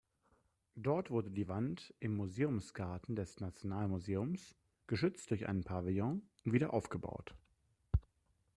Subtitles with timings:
[0.75, 4.55] Dort wurde die Wand im Museumsgarten des Nationalmuseums,
[4.87, 7.35] geschützt durch einen Pavillon, wieder aufgebaut.